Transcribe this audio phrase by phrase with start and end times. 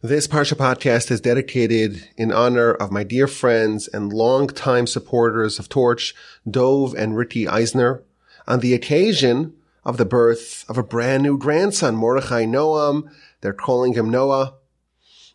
[0.00, 5.68] This Parsha podcast is dedicated in honor of my dear friends and longtime supporters of
[5.68, 6.14] Torch,
[6.48, 8.04] Dov and Rikki Eisner,
[8.46, 9.54] on the occasion
[9.84, 13.10] of the birth of a brand new grandson, Mordechai Noam.
[13.40, 14.54] They're calling him Noah.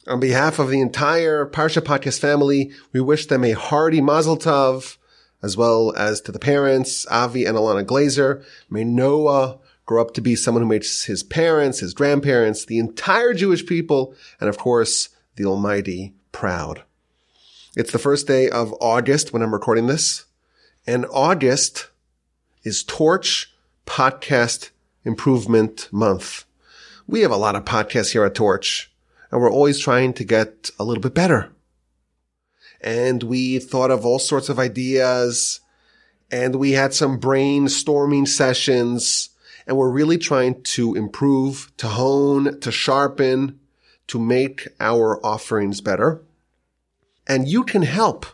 [0.08, 4.96] On behalf of the entire Parsha podcast family, we wish them a hearty mazel tov,
[5.42, 8.46] as well as to the parents, Avi and Alana Glazer.
[8.70, 13.34] May Noah grow up to be someone who makes his parents, his grandparents, the entire
[13.34, 16.84] Jewish people, and of course, the Almighty proud.
[17.76, 20.26] It's the first day of August when I'm recording this,
[20.86, 21.90] and August
[22.64, 23.54] is Torch
[23.86, 24.70] Podcast
[25.04, 26.46] Improvement Month.
[27.08, 28.92] We have a lot of podcasts here at Torch,
[29.32, 31.50] and we're always trying to get a little bit better.
[32.80, 35.60] And we thought of all sorts of ideas,
[36.32, 39.30] and we had some brainstorming sessions,
[39.68, 43.60] and we're really trying to improve, to hone, to sharpen,
[44.08, 46.22] to make our offerings better.
[47.28, 48.26] And you can help.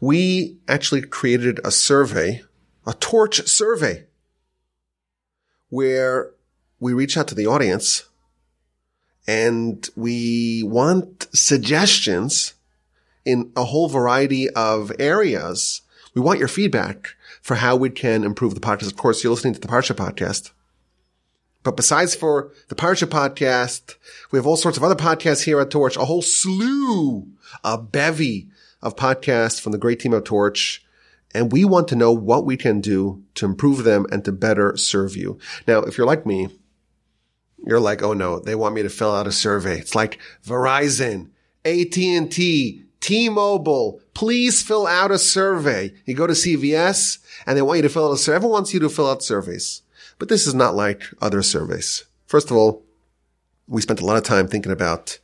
[0.00, 2.42] We actually created a survey,
[2.86, 4.04] a torch survey,
[5.68, 6.30] where
[6.80, 8.04] we reach out to the audience
[9.26, 12.54] and we want suggestions
[13.24, 15.80] in a whole variety of areas.
[16.14, 18.86] We want your feedback for how we can improve the podcast.
[18.86, 20.52] Of course, you're listening to the Parsha podcast.
[21.62, 23.96] But besides for the Parsha podcast,
[24.32, 27.28] we have all sorts of other podcasts here at Torch, a whole slew,
[27.62, 28.48] a bevy
[28.80, 30.86] of podcasts from the great team at Torch.
[31.34, 34.74] And we want to know what we can do to improve them and to better
[34.78, 35.38] serve you.
[35.66, 36.48] Now, if you're like me,
[37.66, 39.78] you're like, oh no, they want me to fill out a survey.
[39.78, 41.28] It's like Verizon,
[41.66, 45.92] AT&T, T-Mobile, please fill out a survey.
[46.06, 48.36] You go to CVS and they want you to fill out a survey.
[48.36, 49.82] Everyone wants you to fill out surveys.
[50.18, 52.04] But this is not like other surveys.
[52.24, 52.82] First of all,
[53.68, 55.18] we spent a lot of time thinking about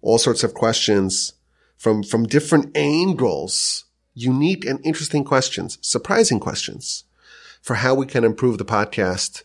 [0.00, 1.34] all sorts of questions
[1.76, 3.84] from, from different angles,
[4.14, 7.04] unique and interesting questions, surprising questions
[7.60, 9.42] for how we can improve the podcast.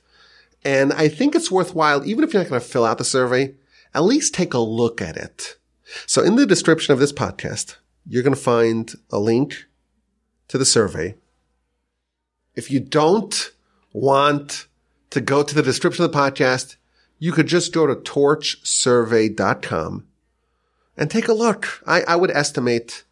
[0.64, 3.56] And I think it's worthwhile, even if you're not going to fill out the survey,
[3.94, 5.58] at least take a look at it.
[6.06, 7.78] So in the description of this podcast,
[8.08, 9.66] you're going to find a link
[10.48, 11.16] to the survey.
[12.56, 13.52] If you don't
[13.94, 14.68] want
[15.12, 16.76] to go to the description of the podcast,
[17.20, 20.08] you could just go to torchsurvey.com
[20.98, 21.82] and take a look.
[21.88, 23.04] I, I would estimate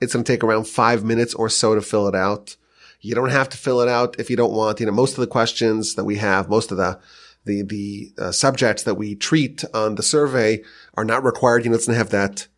[0.00, 2.56] it's going to take around five minutes or so to fill it out.
[3.00, 4.80] You don't have to fill it out if you don't want.
[4.80, 6.98] You know, most of the questions that we have, most of the
[7.44, 10.62] the the uh, subjects that we treat on the survey
[10.94, 11.66] are not required.
[11.66, 12.48] It doesn't have that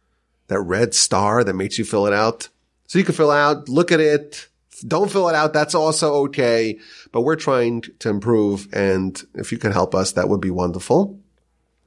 [0.48, 2.48] that red star that makes you fill it out.
[2.86, 4.48] So you can fill out, look at it.
[4.86, 5.52] Don't fill it out.
[5.52, 6.78] That's also okay.
[7.12, 8.68] But we're trying to improve.
[8.72, 11.18] And if you could help us, that would be wonderful.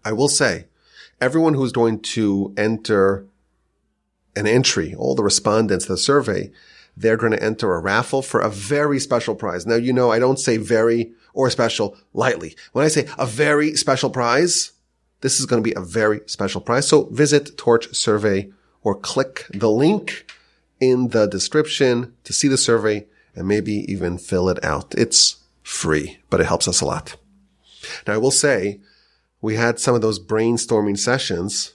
[0.03, 0.66] I will say
[1.19, 3.25] everyone who's going to enter
[4.35, 6.51] an entry, all the respondents the survey,
[6.97, 9.66] they're going to enter a raffle for a very special prize.
[9.66, 12.56] Now, you know, I don't say very or special lightly.
[12.72, 14.72] When I say a very special prize,
[15.22, 16.88] this is going to be a very special prize.
[16.88, 18.51] So visit Torch Survey
[18.81, 20.31] or click the link
[20.79, 24.95] in the description to see the survey and maybe even fill it out.
[24.95, 27.16] It's free, but it helps us a lot.
[28.07, 28.79] Now I will say
[29.41, 31.74] we had some of those brainstorming sessions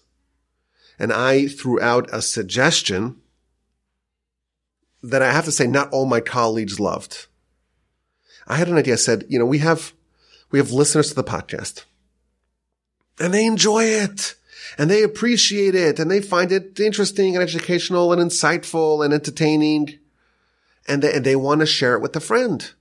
[0.98, 3.16] and I threw out a suggestion
[5.02, 7.26] that I have to say not all my colleagues loved.
[8.46, 8.94] I had an idea.
[8.94, 9.92] I said, you know, we have,
[10.50, 11.84] we have listeners to the podcast
[13.20, 14.34] and they enjoy it
[14.78, 19.98] and they appreciate it and they find it interesting and educational and insightful and entertaining
[20.88, 22.72] and they, and they want to share it with a friend.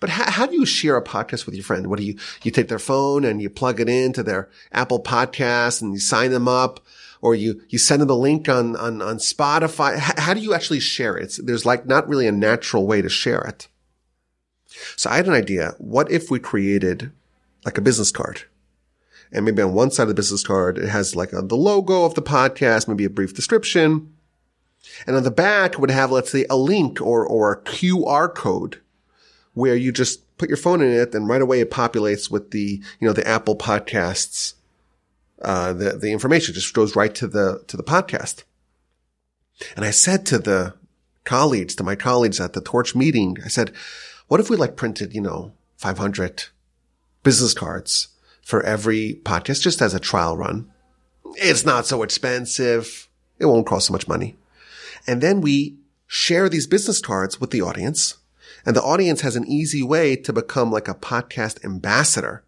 [0.00, 1.88] But how, how, do you share a podcast with your friend?
[1.88, 5.82] What do you, you take their phone and you plug it into their Apple podcast
[5.82, 6.80] and you sign them up
[7.20, 9.98] or you, you send them the link on, on, on Spotify.
[9.98, 11.24] How, how do you actually share it?
[11.24, 13.66] It's, there's like not really a natural way to share it.
[14.96, 15.74] So I had an idea.
[15.78, 17.10] What if we created
[17.64, 18.42] like a business card?
[19.32, 22.04] And maybe on one side of the business card, it has like a, the logo
[22.04, 24.14] of the podcast, maybe a brief description.
[25.06, 28.80] And on the back would have, let's say, a link or, or a QR code
[29.52, 32.80] where you just put your phone in it and right away it populates with the,
[33.00, 34.54] you know, the Apple podcasts,
[35.42, 38.44] uh, the, the information just goes right to the, to the podcast.
[39.76, 40.74] And I said to the
[41.24, 43.72] colleagues, to my colleagues at the torch meeting, I said,
[44.28, 46.44] what if we like printed, you know, 500
[47.22, 48.08] business cards
[48.42, 50.70] for every podcast just as a trial run?
[51.36, 53.08] It's not so expensive.
[53.38, 54.36] It won't cost so much money.
[55.06, 55.76] And then we
[56.06, 58.16] share these business cards with the audience
[58.66, 62.42] and the audience has an easy way to become like a podcast ambassador.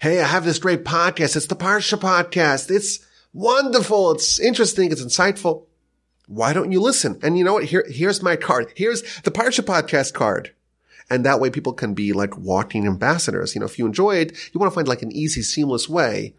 [0.00, 1.36] Hey, I have this great podcast.
[1.36, 2.70] It's the Parsha podcast.
[2.70, 3.00] It's
[3.32, 4.12] wonderful.
[4.12, 4.92] It's interesting.
[4.92, 5.64] It's insightful.
[6.26, 7.18] Why don't you listen?
[7.22, 7.64] And you know what?
[7.64, 8.72] Here, here's my card.
[8.76, 10.52] Here's the Parsha podcast card.
[11.10, 13.54] And that way people can be like walking ambassadors.
[13.54, 16.34] You know, if you enjoy it, you want to find like an easy, seamless way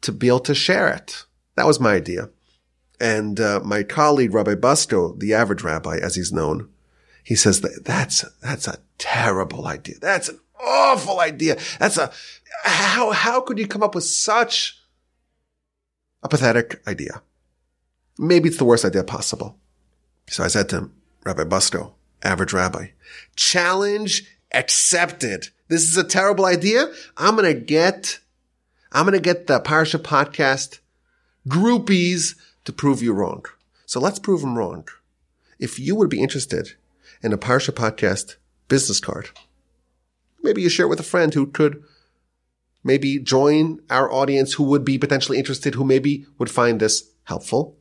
[0.00, 1.26] to be able to share it.
[1.56, 2.30] That was my idea.
[2.98, 6.68] And uh, my colleague, Rabbi Busto, the average rabbi, as he's known,
[7.22, 9.96] he says that that's, that's a terrible idea.
[10.00, 11.58] That's an awful idea.
[11.78, 12.10] That's a,
[12.64, 14.80] how, how could you come up with such
[16.22, 17.22] a pathetic idea?
[18.18, 19.58] Maybe it's the worst idea possible.
[20.28, 20.94] So I said to him,
[21.24, 22.88] Rabbi Busto, average rabbi,
[23.36, 25.48] challenge accepted.
[25.68, 26.86] This is a terrible idea.
[27.16, 28.20] I'm going to get,
[28.92, 30.80] I'm going to get the Parsha podcast
[31.48, 33.44] groupies to prove you wrong.
[33.86, 34.86] So let's prove them wrong.
[35.58, 36.72] If you would be interested
[37.22, 38.36] in a Parsha podcast
[38.68, 39.30] business card,
[40.42, 41.82] maybe you share it with a friend who could
[42.84, 47.76] maybe join our audience who would be potentially interested, who maybe would find this helpful.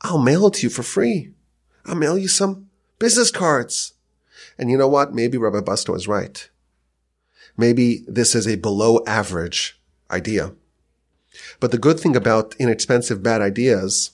[0.00, 1.32] I'll mail it to you for free.
[1.84, 2.67] I'll mail you some
[2.98, 3.94] business cards.
[4.58, 5.14] And you know what?
[5.14, 6.48] Maybe Rabbi Busto is right.
[7.56, 9.80] Maybe this is a below average
[10.10, 10.52] idea.
[11.60, 14.12] But the good thing about inexpensive bad ideas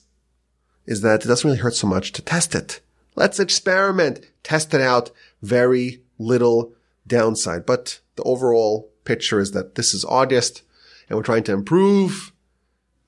[0.85, 2.81] is that it doesn't really hurt so much to test it.
[3.15, 5.11] Let's experiment, test it out,
[5.41, 6.73] very little
[7.07, 7.65] downside.
[7.65, 10.63] But the overall picture is that this is August
[11.07, 12.33] and we're trying to improve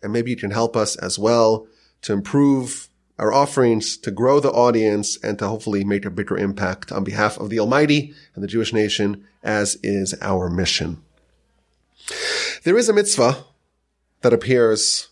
[0.01, 1.67] and maybe you can help us as well
[2.03, 2.86] to improve
[3.17, 7.37] our offerings, to grow the audience and to hopefully make a bigger impact on behalf
[7.37, 11.01] of the Almighty and the Jewish nation as is our mission.
[12.63, 13.43] There is a mitzvah
[14.21, 15.09] that appears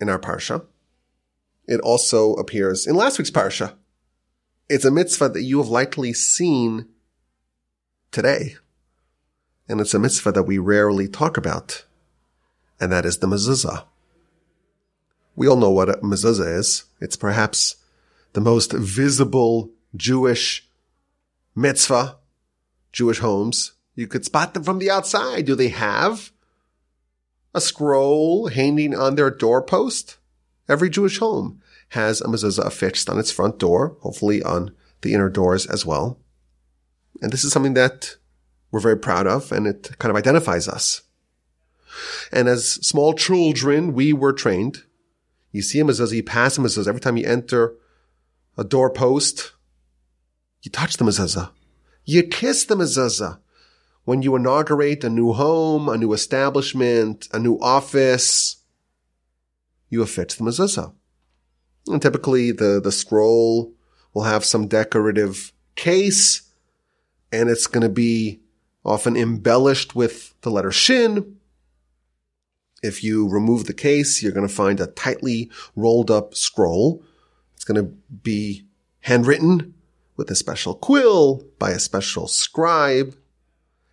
[0.00, 0.64] in our parsha.
[1.66, 3.74] It also appears in last week's parsha.
[4.68, 6.88] It's a mitzvah that you have likely seen
[8.10, 8.56] today.
[9.68, 11.84] And it's a mitzvah that we rarely talk about.
[12.78, 13.84] And that is the mezuzah.
[15.36, 16.84] We all know what a mezuzah is.
[17.00, 17.76] It's perhaps
[18.32, 20.68] the most visible Jewish
[21.54, 22.16] mitzvah,
[22.92, 23.72] Jewish homes.
[23.94, 25.44] You could spot them from the outside.
[25.44, 26.32] Do they have
[27.56, 30.18] a scroll hanging on their doorpost.
[30.68, 35.30] Every Jewish home has a mezuzah affixed on its front door, hopefully on the inner
[35.30, 36.18] doors as well.
[37.22, 38.16] And this is something that
[38.70, 41.02] we're very proud of and it kind of identifies us.
[42.30, 44.82] And as small children, we were trained.
[45.56, 46.86] You see a mezuzah, you pass a mezuzah.
[46.86, 47.76] Every time you enter
[48.58, 49.52] a doorpost,
[50.60, 51.50] you touch the mezuzah.
[52.04, 53.38] You kiss the mezuzah
[54.04, 58.56] when you inaugurate a new home, a new establishment, a new office,
[59.88, 60.92] you affix the mezuzah.
[61.86, 63.72] And typically the, the scroll
[64.12, 66.42] will have some decorative case
[67.32, 68.42] and it's going to be
[68.84, 71.38] often embellished with the letter shin.
[72.82, 77.02] If you remove the case, you're going to find a tightly rolled up scroll.
[77.54, 77.92] It's going to
[78.22, 78.66] be
[79.00, 79.74] handwritten
[80.16, 83.16] with a special quill by a special scribe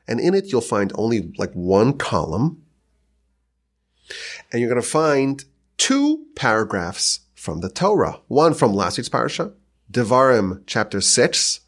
[0.08, 2.64] and in it you'll find only like one column.
[4.52, 5.44] And you're going to find
[5.78, 8.20] two paragraphs from the Torah.
[8.28, 9.54] One from last week's parasha,
[9.92, 11.62] Devarim chapter 6,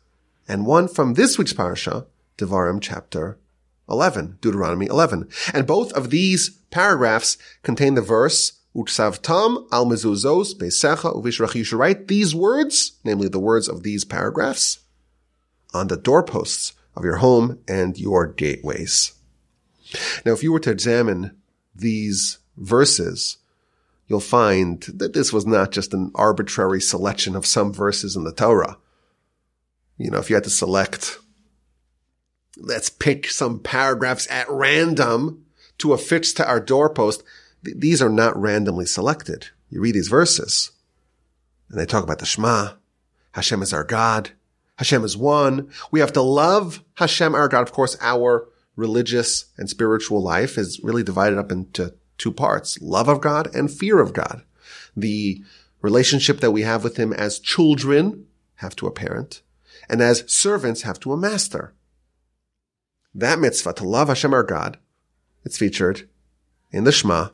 [0.48, 2.06] and one from this week's parasha,
[2.38, 3.40] Devarim chapter
[3.90, 5.30] 11, Deuteronomy 11.
[5.54, 11.56] And both of these paragraphs contain the verse, Utsavtam al mezuzos besecha uvishrach.
[11.56, 14.80] You should write these words, namely the words of these paragraphs,
[15.74, 19.14] on the doorposts of your home and your gateways.
[20.26, 21.38] Now, if you were to examine
[21.76, 23.38] these verses,
[24.08, 28.34] you'll find that this was not just an arbitrary selection of some verses in the
[28.34, 28.78] Torah.
[29.98, 31.18] You know, if you had to select,
[32.58, 35.46] let's pick some paragraphs at random
[35.80, 37.24] to affix to our doorpost,
[37.64, 39.48] th- these are not randomly selected.
[39.70, 40.72] You read these verses
[41.70, 42.74] and they talk about the Shema.
[43.34, 44.32] Hashem is our God.
[44.78, 45.70] Hashem is one.
[45.92, 47.62] We have to love Hashem, our God.
[47.62, 53.08] Of course, our religious and spiritual life is really divided up into two parts, love
[53.08, 54.44] of God and fear of God.
[54.96, 55.42] The
[55.82, 59.42] relationship that we have with him as children have to a parent
[59.90, 61.74] and as servants have to a master.
[63.16, 64.78] That mitzvah to love Hashem our God,
[65.46, 66.10] it's featured
[66.72, 67.30] in the Shema,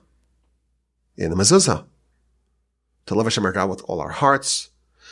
[1.17, 1.85] in the mezuzah.
[3.07, 4.69] To love Hashem our God with all our hearts,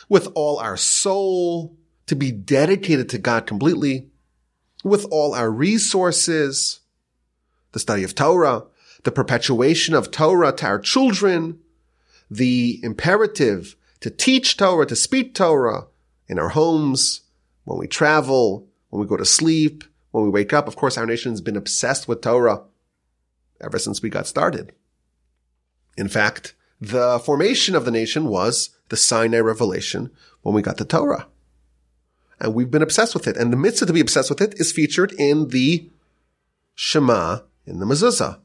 [0.07, 4.09] with all our soul, to be dedicated to God completely
[4.83, 6.81] with all our resources,
[7.71, 8.63] the study of Torah,
[9.03, 11.59] the perpetuation of Torah to our children,
[12.29, 15.87] the imperative to teach Torah, to speak Torah
[16.27, 17.21] in our homes,
[17.65, 20.67] when we travel, when we go to sleep, when we wake up.
[20.67, 22.63] Of course, our nation has been obsessed with Torah
[23.61, 24.73] ever since we got started.
[25.97, 30.11] In fact, the formation of the nation was the Sinai revelation
[30.41, 31.27] when we got the Torah.
[32.39, 33.35] And we've been obsessed with it.
[33.35, 35.89] And the mitzvah to be obsessed with it is featured in the
[36.73, 38.39] Shema in the mezuzah.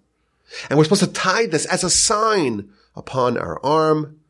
[0.68, 4.20] And we're supposed to tie this as a sign upon our arm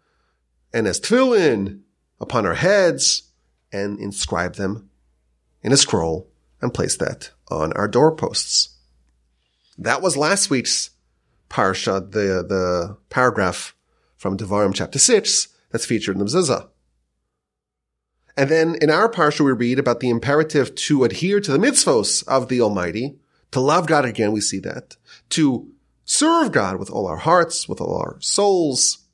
[0.73, 1.81] and as tefillin
[2.21, 3.31] upon our heads
[3.73, 4.91] and inscribe them
[5.63, 6.29] in a scroll
[6.65, 8.71] and place that on our doorposts.
[9.79, 10.91] That was last week's
[11.49, 13.77] parsha, the, the paragraph
[14.17, 16.69] from Devarim chapter 6 that's featured in the mezuzah.
[18.37, 22.27] And then in our parsha, we read about the imperative to adhere to the mitzvos
[22.27, 23.19] of the Almighty,
[23.53, 24.97] to love God again, we see that,
[25.31, 25.71] to
[26.05, 29.05] serve God with all our hearts, with all our souls.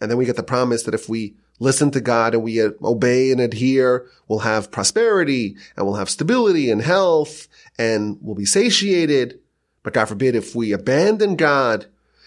[0.00, 2.70] And then we get the promise that if we listen to God and we uh,
[2.82, 8.44] obey and adhere, we'll have prosperity and we'll have stability and health and we'll be
[8.44, 9.40] satiated.
[9.82, 11.86] But God forbid if we abandon God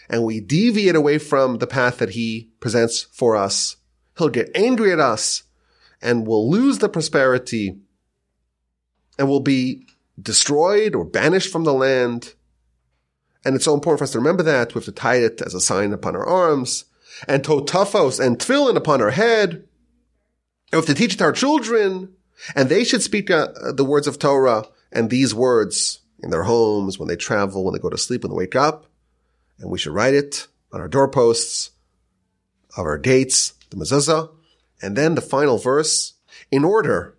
[0.09, 3.77] and we deviate away from the path that he presents for us,
[4.17, 5.43] he'll get angry at us
[6.01, 7.77] and we'll lose the prosperity
[9.19, 9.85] and we'll be
[10.21, 12.33] destroyed or banished from the land.
[13.43, 14.73] And it's so important for us to remember that.
[14.73, 16.85] We have to tie it as a sign upon our arms
[17.27, 19.51] and totafos and tefillin upon our head.
[19.51, 22.13] And we have to teach it to our children
[22.55, 26.97] and they should speak uh, the words of Torah and these words in their homes,
[26.97, 28.87] when they travel, when they go to sleep, when they wake up.
[29.59, 31.71] And we should write it on our doorposts
[32.75, 34.31] of our gates, the mezuzah.
[34.81, 36.13] And then the final verse,
[36.51, 37.17] in order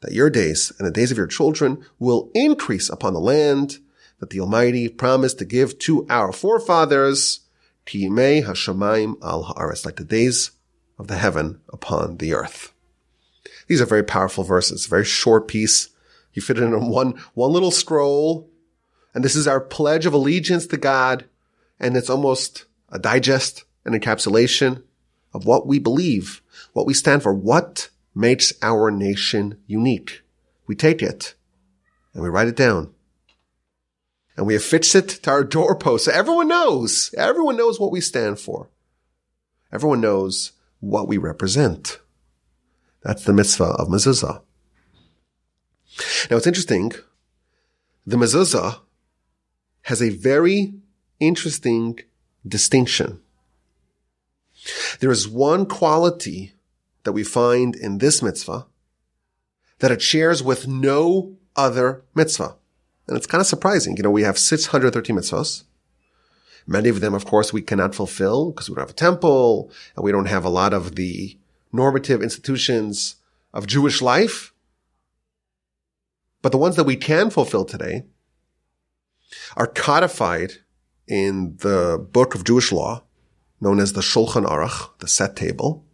[0.00, 3.78] that your days and the days of your children will increase upon the land
[4.18, 7.40] that the Almighty promised to give to our forefathers,
[7.86, 10.52] Kiyimei Hashamayim al Haaretz, like the days
[10.98, 12.72] of the heaven upon the earth.
[13.66, 15.90] These are very powerful verses, A very short piece.
[16.32, 18.48] You fit it in one, one little scroll.
[19.14, 21.26] And this is our pledge of allegiance to God.
[21.78, 24.82] And it's almost a digest, an encapsulation
[25.34, 30.22] of what we believe, what we stand for, what makes our nation unique.
[30.66, 31.34] We take it
[32.14, 32.94] and we write it down
[34.36, 36.06] and we affix it to our doorpost.
[36.06, 38.68] So everyone knows, everyone knows what we stand for.
[39.72, 41.98] Everyone knows what we represent.
[43.02, 44.42] That's the mitzvah of mezuzah.
[46.30, 46.92] Now it's interesting.
[48.06, 48.80] The mezuzah
[49.82, 50.74] has a very
[51.20, 51.98] interesting
[52.46, 53.20] distinction.
[55.00, 56.52] There is one quality
[57.04, 58.66] that we find in this mitzvah
[59.80, 62.56] that it shares with no other mitzvah.
[63.06, 63.96] And it's kind of surprising.
[63.96, 65.64] You know, we have 613 mitzvahs.
[66.66, 70.04] Many of them, of course, we cannot fulfill because we don't have a temple and
[70.04, 71.36] we don't have a lot of the
[71.72, 73.16] normative institutions
[73.52, 74.52] of Jewish life.
[76.40, 78.04] But the ones that we can fulfill today
[79.56, 80.54] are codified
[81.08, 83.02] in the book of Jewish law
[83.60, 85.84] known as the Shulchan Aruch, the set table.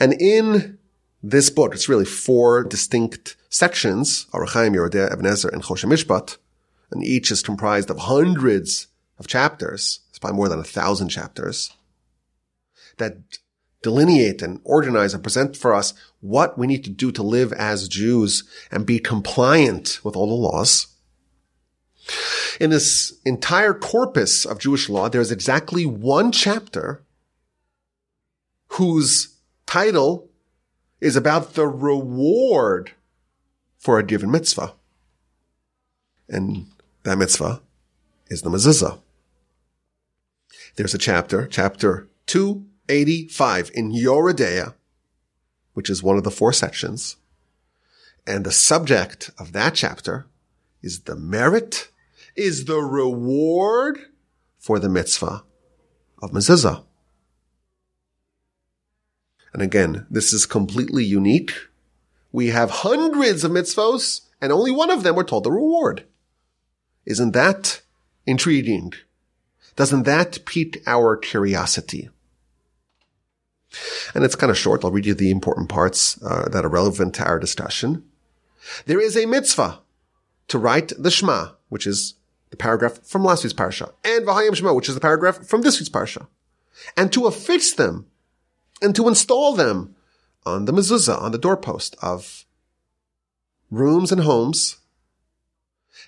[0.00, 0.78] And in
[1.26, 6.36] this book, it's really four distinct sections, Orach Chaim, Yoreh De'ah, and Choshen Mishpat,
[6.90, 8.88] and each is comprised of hundreds
[9.18, 10.00] of chapters.
[10.10, 11.72] It's probably more than a thousand chapters
[12.98, 13.16] that
[13.82, 17.88] delineate and organize and present for us what we need to do to live as
[17.88, 20.88] Jews and be compliant with all the laws.
[22.60, 27.02] In this entire corpus of Jewish law, there's exactly one chapter
[28.68, 30.28] whose title
[31.04, 32.92] is about the reward
[33.76, 34.72] for a given mitzvah.
[36.30, 36.68] And
[37.02, 37.60] that mitzvah
[38.28, 39.00] is the mezuzah.
[40.76, 44.72] There's a chapter, chapter 285 in Yoreh De'ah,
[45.74, 47.16] which is one of the four sections.
[48.26, 50.24] And the subject of that chapter
[50.82, 51.90] is the merit
[52.34, 53.98] is the reward
[54.58, 55.44] for the mitzvah
[56.22, 56.82] of mezuzah.
[59.54, 61.52] And again, this is completely unique.
[62.32, 66.04] We have hundreds of mitzvos and only one of them we're told the reward.
[67.06, 67.80] Isn't that
[68.26, 68.92] intriguing?
[69.76, 72.10] Doesn't that pique our curiosity?
[74.14, 74.84] And it's kind of short.
[74.84, 78.04] I'll read you the important parts uh, that are relevant to our discussion.
[78.86, 79.80] There is a mitzvah
[80.48, 82.14] to write the Shema, which is
[82.50, 85.78] the paragraph from last week's parsha, and V'hayim Shema, which is the paragraph from this
[85.78, 86.26] week's parsha,
[86.96, 88.06] and to affix them
[88.84, 89.96] and to install them
[90.44, 92.44] on the mezuzah, on the doorpost of
[93.70, 94.76] rooms and homes.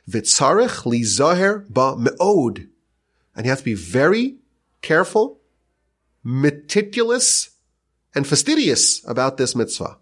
[0.08, 2.68] Vitzarech li zoher ba me'od.
[3.34, 4.36] And you have to be very
[4.82, 5.40] careful,
[6.22, 7.50] meticulous,
[8.14, 9.98] and fastidious about this mitzvah.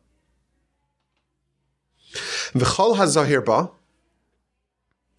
[2.52, 3.70] V'chol hazahir ba.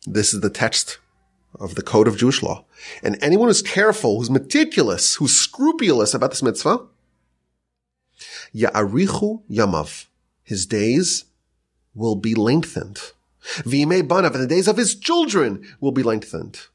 [0.05, 0.99] This is the text
[1.59, 2.65] of the code of Jewish law.
[3.01, 6.85] And anyone who's careful, who's meticulous, who's scrupulous about this mitzvah,
[8.55, 10.05] Ya'arichu yamav.
[10.43, 11.25] His days
[11.93, 13.11] will be lengthened.
[13.63, 16.67] V'imei banav, and the days of his children will be lengthened.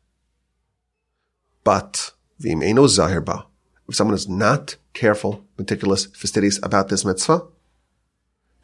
[1.64, 3.46] But, v'imei zahirba.
[3.88, 7.46] If someone is not careful, meticulous, fastidious about this mitzvah,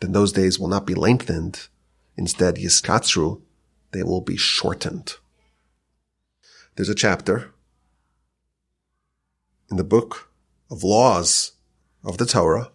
[0.00, 1.68] then those days will not be lengthened.
[2.16, 3.40] Instead, yiskatzru,
[3.92, 5.16] they will be shortened.
[6.76, 7.52] There's a chapter
[9.70, 10.30] in the book
[10.70, 11.52] of laws
[12.04, 12.70] of the Torah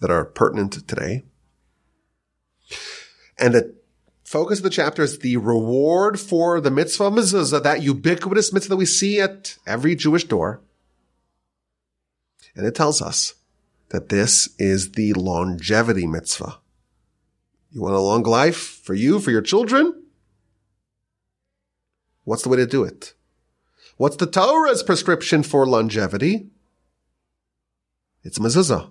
[0.00, 1.24] that are pertinent today.
[3.38, 3.74] And the
[4.24, 8.70] focus of the chapter is the reward for the mitzvah mezuzah, uh, that ubiquitous mitzvah
[8.70, 10.60] that we see at every Jewish door.
[12.54, 13.34] And it tells us
[13.90, 16.58] that this is the longevity mitzvah.
[17.70, 20.02] You want a long life for you, for your children?
[22.24, 23.14] What's the way to do it?
[23.96, 26.48] What's the Torah's prescription for longevity?
[28.22, 28.90] It's mezuzah.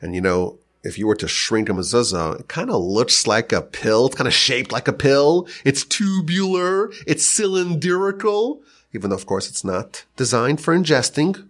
[0.00, 3.52] And you know, if you were to shrink a mezuzah, it kind of looks like
[3.52, 4.06] a pill.
[4.06, 5.46] It's kind of shaped like a pill.
[5.64, 6.90] It's tubular.
[7.06, 11.48] It's cylindrical, even though, of course, it's not designed for ingesting.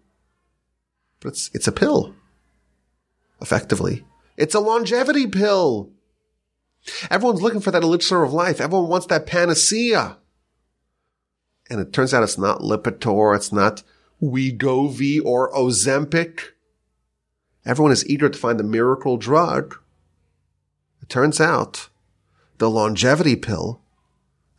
[1.20, 2.14] But it's, it's a pill.
[3.40, 4.04] Effectively.
[4.36, 5.90] It's a longevity pill.
[7.10, 8.60] Everyone's looking for that elixir of life.
[8.60, 10.16] Everyone wants that panacea.
[11.68, 13.36] And it turns out it's not Lipitor.
[13.36, 13.82] It's not
[14.20, 16.40] Wegovy or Ozempic.
[17.64, 19.76] Everyone is eager to find the miracle drug.
[21.02, 21.88] It turns out
[22.58, 23.80] the longevity pill,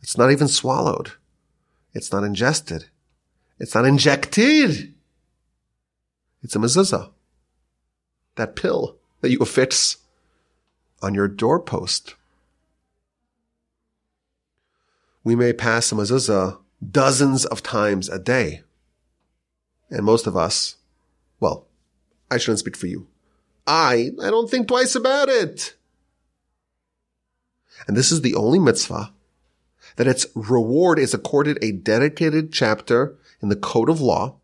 [0.00, 1.12] it's not even swallowed.
[1.94, 2.86] It's not ingested.
[3.58, 4.92] It's not injected.
[6.42, 7.10] It's a mezuzah.
[8.34, 9.98] That pill that you affix
[11.00, 12.16] on your doorpost.
[15.22, 16.58] We may pass a mezuzah
[16.90, 18.62] dozens of times a day.
[19.90, 20.76] And most of us,
[21.38, 21.66] well,
[22.32, 23.06] I shouldn't speak for you.
[23.66, 25.74] I, I don't think twice about it.
[27.86, 29.12] And this is the only mitzvah
[29.96, 34.36] that its reward is accorded a dedicated chapter in the code of law.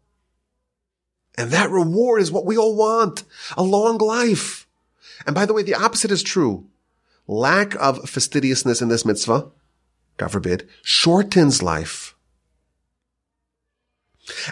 [1.37, 3.25] And that reward is what we all want.
[3.57, 4.67] A long life.
[5.27, 6.67] And by the way, the opposite is true.
[7.27, 9.51] Lack of fastidiousness in this mitzvah,
[10.17, 12.15] God forbid, shortens life.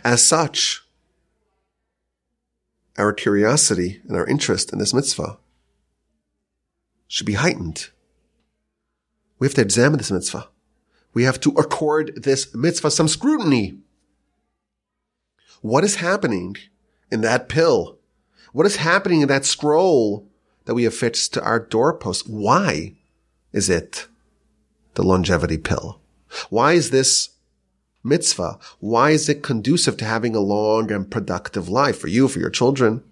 [0.05, 0.86] As such,
[2.99, 5.39] our curiosity and our interest in this mitzvah
[7.09, 7.91] should be heightened.
[9.39, 10.49] We have to examine this mitzvah.
[11.13, 13.79] We have to accord this mitzvah some scrutiny.
[15.61, 16.57] What is happening
[17.11, 17.99] in that pill?
[18.53, 20.29] What is happening in that scroll
[20.65, 22.29] that we fixed to our doorpost?
[22.29, 22.95] Why
[23.53, 24.09] is it
[24.95, 26.01] the longevity pill?
[26.51, 27.31] Why is this
[28.07, 28.59] mitzvah?
[28.79, 32.51] Why is it conducive to having a long and productive life for you, for your
[32.51, 33.03] children?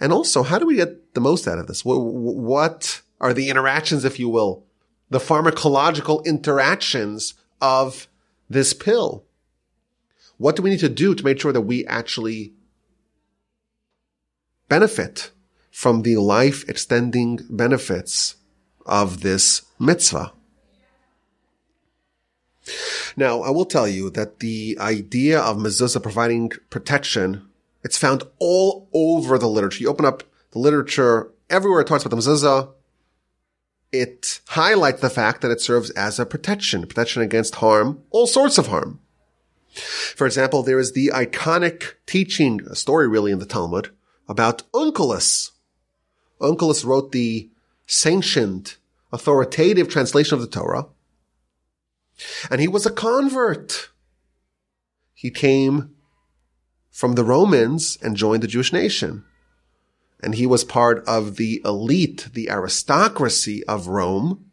[0.00, 1.84] And also, how do we get the most out of this?
[1.84, 4.64] What are the interactions, if you will,
[5.10, 8.06] the pharmacological interactions of
[8.48, 9.24] this pill?
[10.36, 12.52] What do we need to do to make sure that we actually
[14.68, 15.32] benefit
[15.70, 18.36] from the life extending benefits
[18.86, 20.32] of this mitzvah?
[23.16, 27.48] Now, I will tell you that the idea of mezuzah providing protection,
[27.82, 29.82] it's found all over the literature.
[29.82, 32.70] You open up the literature everywhere it talks about the mezuzah.
[33.90, 38.58] It highlights the fact that it serves as a protection, protection against harm, all sorts
[38.58, 39.00] of harm.
[39.72, 43.90] For example, there is the iconic teaching, a story really in the Talmud,
[44.28, 45.52] about Onkelos.
[46.40, 47.50] Onkelos wrote the
[47.86, 48.76] sanctioned,
[49.12, 50.86] authoritative translation of the Torah.
[52.50, 53.90] And he was a convert.
[55.14, 55.94] He came
[56.90, 59.24] from the Romans and joined the Jewish nation.
[60.20, 64.44] And he was part of the elite, the aristocracy of Rome.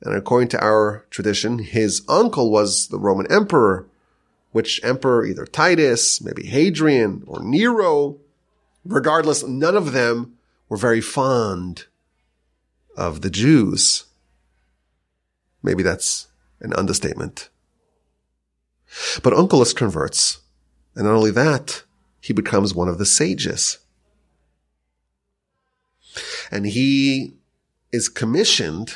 [0.00, 3.86] And according to our tradition, his uncle was the Roman emperor,
[4.52, 8.18] which emperor, either Titus, maybe Hadrian, or Nero,
[8.84, 10.36] regardless, none of them
[10.68, 11.86] were very fond
[12.96, 14.04] of the Jews.
[15.62, 16.28] Maybe that's
[16.60, 17.48] an understatement.
[19.22, 20.40] But Onkelos converts,
[20.94, 21.82] and not only that,
[22.20, 23.78] he becomes one of the sages.
[26.50, 27.34] And he
[27.92, 28.94] is commissioned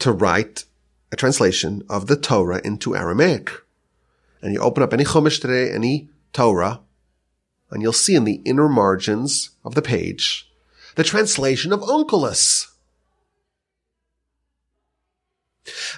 [0.00, 0.64] to write
[1.12, 3.50] a translation of the Torah into Aramaic.
[4.42, 6.80] And you open up any Chumash today, any Torah,
[7.70, 10.50] and you'll see in the inner margins of the page
[10.96, 12.69] the translation of Onkelos.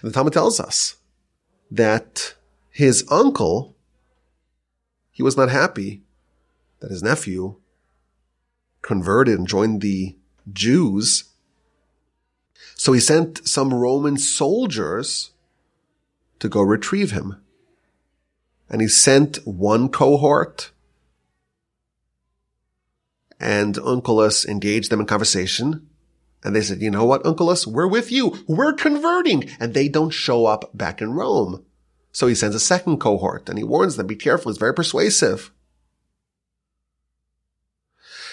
[0.00, 0.96] And the Talmud tells us
[1.70, 2.34] that
[2.70, 3.76] his uncle,
[5.10, 6.02] he was not happy
[6.80, 7.56] that his nephew
[8.82, 10.16] converted and joined the
[10.52, 11.24] Jews.
[12.74, 15.30] So he sent some Roman soldiers
[16.40, 17.40] to go retrieve him.
[18.68, 20.72] And he sent one cohort
[23.42, 25.88] and Onkelos engaged them in conversation.
[26.44, 28.44] And they said, you know what, Onkelos, we're with you.
[28.48, 29.48] We're converting.
[29.60, 31.64] And they don't show up back in Rome.
[32.10, 34.50] So he sends a second cohort and he warns them, be careful.
[34.50, 35.52] It's very persuasive.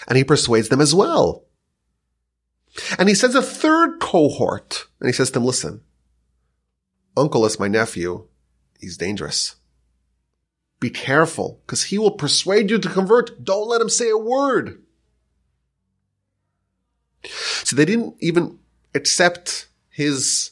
[0.07, 1.45] And he persuades them as well.
[2.97, 5.81] And he sends a third cohort and he says to them, listen,
[7.15, 8.27] Onkelos, my nephew,
[8.79, 9.55] he's dangerous.
[10.79, 13.43] Be careful because he will persuade you to convert.
[13.43, 14.81] Don't let him say a word.
[17.23, 18.59] So they didn't even
[18.95, 20.51] accept his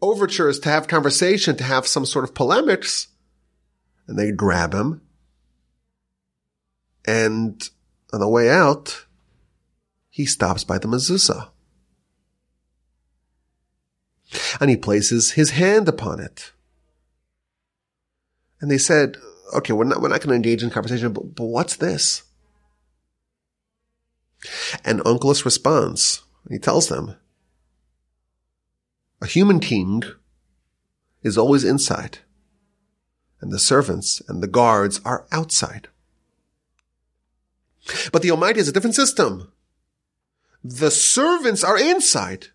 [0.00, 3.08] overtures to have conversation, to have some sort of polemics.
[4.06, 5.02] And they grab him.
[7.06, 7.68] And
[8.12, 9.06] on the way out,
[10.08, 11.50] he stops by the mezuzah.
[14.60, 16.52] And he places his hand upon it.
[18.60, 19.16] And they said,
[19.54, 22.22] okay, we're not, we're not going to engage in conversation, but, but what's this?
[24.84, 26.22] And Onkelos responds.
[26.48, 27.16] He tells them,
[29.20, 30.02] a human king
[31.22, 32.18] is always inside,
[33.40, 35.88] and the servants and the guards are outside.
[38.12, 39.52] But the Almighty has a different system.
[40.62, 42.48] The servants are inside,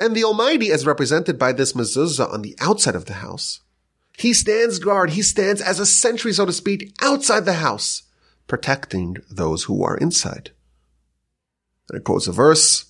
[0.00, 3.60] and the Almighty, as represented by this mezuzah on the outside of the house,
[4.16, 8.02] he stands guard, he stands as a sentry, so to speak, outside the house,
[8.46, 10.50] protecting those who are inside.
[11.88, 12.86] And it quotes a verse,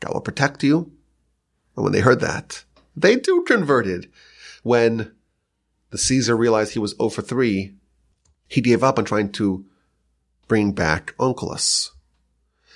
[0.00, 0.92] God will protect you.
[1.76, 2.64] And when they heard that,
[2.96, 4.10] they too converted.
[4.62, 5.12] When
[5.90, 7.74] the Caesar realized he was 0 for 3,
[8.48, 9.64] he gave up on trying to
[10.48, 11.90] bring back Onkelos.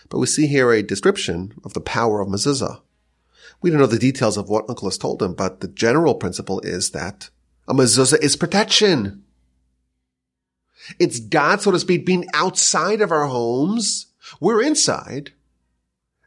[0.09, 2.81] But we see here a description of the power of mezuzah.
[3.61, 6.91] We don't know the details of what Onkelos told him, but the general principle is
[6.91, 7.31] that
[7.67, 9.25] a mezuzah is protection.
[10.99, 14.07] It's God, so to speak, being outside of our homes.
[14.41, 15.33] We're inside.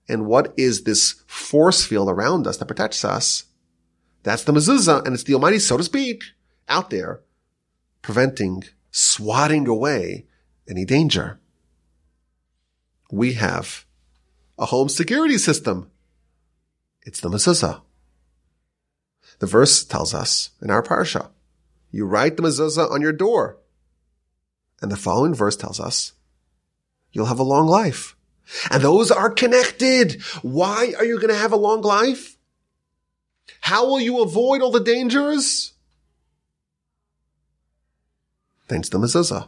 [0.08, 3.46] And what is this force field around us that protects us?
[4.24, 6.24] That's the mezuzah, and it's the Almighty, so to speak,
[6.68, 7.22] out there,
[8.02, 10.26] preventing, swatting away
[10.68, 11.40] any danger.
[13.12, 13.86] We have
[14.58, 15.92] a home security system.
[17.04, 17.82] It's the mezuzah.
[19.40, 21.30] The verse tells us in our parsha,
[21.92, 23.58] you write the mezuzah on your door.
[24.82, 26.14] And the following verse tells us,
[27.16, 28.16] you'll have a long life.
[28.70, 30.22] And those are connected.
[30.44, 32.38] Why are you going to have a long life?
[33.62, 35.74] How will you avoid all the dangers?
[38.68, 39.48] Thanks to mezuzah.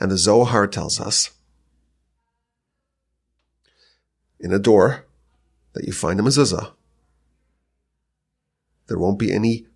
[0.00, 1.30] And the Zohar tells us
[4.40, 5.06] in a door
[5.74, 6.72] that you find a mezuzah,
[8.88, 9.66] there won't be any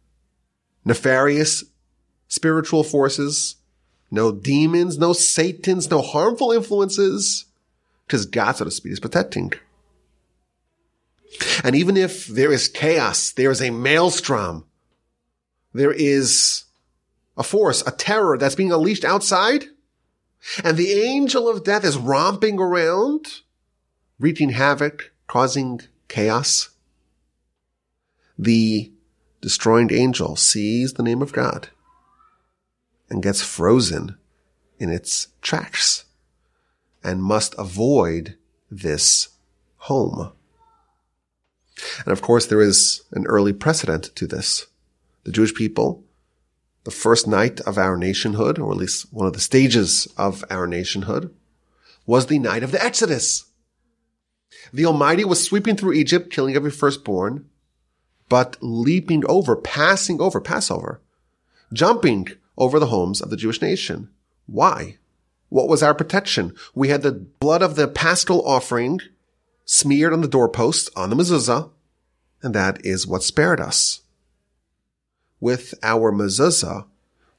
[0.85, 1.64] nefarious
[2.27, 3.57] spiritual forces
[4.10, 7.46] no demons, no satans, no harmful influences,
[8.06, 9.52] because God, so to speak, is protecting.
[11.62, 14.64] And even if there is chaos, there is a maelstrom,
[15.74, 16.64] there is
[17.36, 19.66] a force, a terror that's being unleashed outside,
[20.64, 23.26] and the angel of death is romping around,
[24.18, 26.70] wreaking havoc, causing chaos,
[28.38, 28.92] the
[29.40, 31.68] destroying angel sees the name of God
[33.10, 34.16] and gets frozen
[34.78, 36.04] in its tracks
[37.02, 38.36] and must avoid
[38.70, 39.28] this
[39.76, 40.32] home.
[42.04, 44.66] And of course, there is an early precedent to this.
[45.24, 46.04] The Jewish people,
[46.84, 50.66] the first night of our nationhood, or at least one of the stages of our
[50.66, 51.34] nationhood,
[52.06, 53.44] was the night of the Exodus.
[54.72, 57.46] The Almighty was sweeping through Egypt, killing every firstborn,
[58.28, 61.00] but leaping over, passing over, Passover,
[61.72, 64.10] jumping over the homes of the Jewish nation.
[64.46, 64.98] Why?
[65.48, 66.54] What was our protection?
[66.74, 69.00] We had the blood of the paschal offering
[69.64, 71.70] smeared on the doorpost on the mezuzah,
[72.42, 74.02] and that is what spared us.
[75.40, 76.86] With our mezuzah,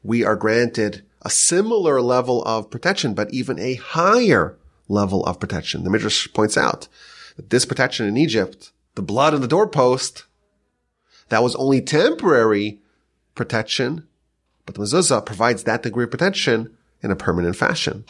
[0.01, 5.83] we are granted a similar level of protection, but even a higher level of protection.
[5.83, 6.87] The Midrash points out
[7.35, 10.25] that this protection in Egypt, the blood on the doorpost,
[11.27, 12.79] that was only temporary
[13.35, 14.07] protection
[14.69, 18.05] but the mezuzah provides that degree of protection in a permanent fashion.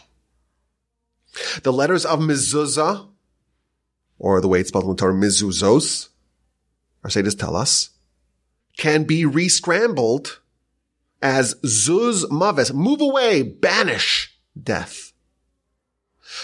[1.64, 3.08] The letters of mezuzah,
[4.18, 6.10] or the way it's spelled in the Torah, mezuzos,
[7.04, 7.92] our sages tell us,
[8.76, 10.42] can be re-scrambled
[11.22, 15.14] as zuz maves, move away, banish death.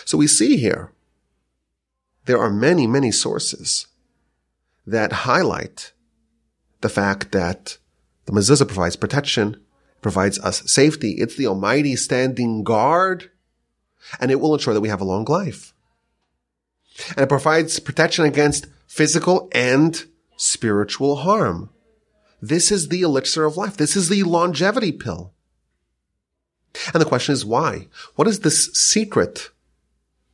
[0.06, 0.94] So we see here,
[2.26, 3.88] there are many, many sources
[4.88, 5.92] that highlight
[6.80, 7.80] the fact that
[8.26, 9.62] the mezuzah provides protection,
[10.06, 11.14] provides us safety.
[11.14, 13.32] It's the Almighty standing guard,
[14.20, 15.74] and it will ensure that we have a long life.
[17.10, 20.06] And it provides protection against physical and
[20.38, 21.72] spiritual harm.
[22.40, 23.78] This is the elixir of life.
[23.78, 25.34] This is the longevity pill.
[26.94, 27.88] And the question is why?
[28.14, 29.50] What is this secret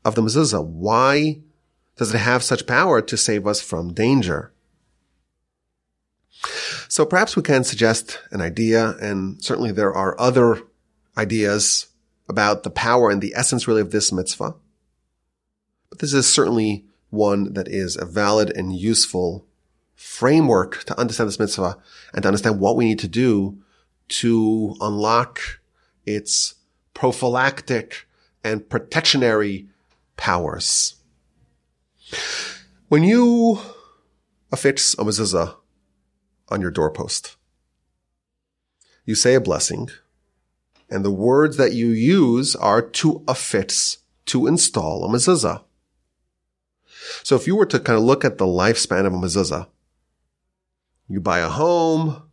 [0.03, 0.65] of the mezuzah?
[0.65, 1.39] Why
[1.95, 4.51] does it have such power to save us from danger?
[6.91, 10.61] So perhaps we can suggest an idea, and certainly there are other
[11.17, 11.87] ideas
[12.27, 14.55] about the power and the essence really of this mitzvah.
[15.89, 19.47] But this is certainly one that is a valid and useful
[19.95, 21.77] framework to understand this mitzvah
[22.13, 23.57] and to understand what we need to do
[24.09, 25.39] to unlock
[26.05, 26.55] its
[26.93, 28.05] prophylactic
[28.43, 29.69] and protectionary
[30.17, 30.95] powers.
[32.89, 33.61] When you
[34.51, 35.55] affix a mezuzah
[36.51, 37.37] on your doorpost,
[39.05, 39.89] you say a blessing,
[40.89, 45.63] and the words that you use are to affix, to install a mezuzah.
[47.23, 49.67] So if you were to kind of look at the lifespan of a mezuzah,
[51.07, 52.23] you buy a home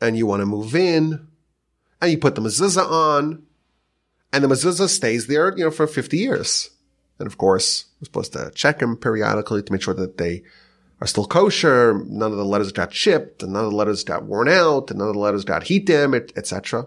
[0.00, 1.28] and you want to move in
[2.00, 3.44] and you put the mezuzah on
[4.32, 6.70] and the mezuzah stays there, you know, for 50 years.
[7.18, 10.42] And of course, we're supposed to check them periodically to make sure that they
[11.02, 12.00] are still kosher.
[12.06, 15.00] None of the letters got chipped and none of the letters got worn out and
[15.00, 16.86] none of the letters got heat damage, etc.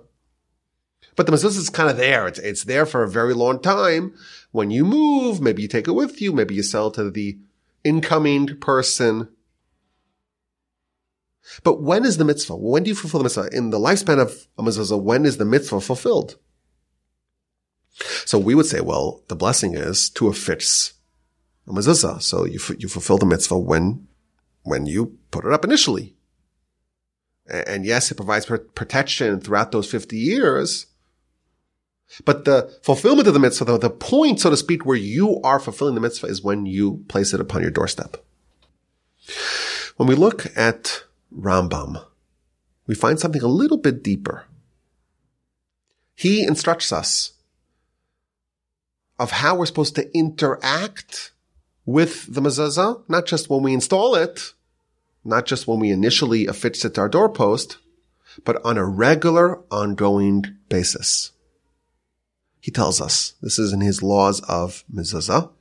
[1.18, 2.26] But the mezuzah is kind of there.
[2.26, 4.14] It's, it's there for a very long time.
[4.52, 6.32] When you move, maybe you take it with you.
[6.32, 7.38] Maybe you sell to the
[7.84, 9.28] incoming person.
[11.64, 12.56] But when is the mitzvah?
[12.56, 13.50] When do you fulfill the mitzvah?
[13.52, 16.38] In the lifespan of a mezuzah, when is the mitzvah fulfilled?
[18.24, 20.94] So we would say, well, the blessing is to affix
[21.68, 22.22] a mezuzah.
[22.22, 24.08] So you, you fulfill the mitzvah when,
[24.64, 26.16] when you put it up initially.
[27.48, 30.88] And yes, it provides protection throughout those 50 years.
[32.24, 35.60] But the fulfillment of the mitzvah, though, the point, so to speak, where you are
[35.60, 38.18] fulfilling the mitzvah is when you place it upon your doorstep.
[39.98, 41.04] When we look at
[41.36, 42.04] Rambam,
[42.88, 44.46] we find something a little bit deeper.
[46.16, 47.34] He instructs us
[49.20, 51.32] of how we're supposed to interact
[51.86, 54.54] with the mezuzah, not just when we install it,
[55.24, 57.78] not just when we initially affix it to our doorpost,
[58.44, 61.32] but on a regular, ongoing basis.
[62.60, 65.52] He tells us, this is in his laws of mezuzah.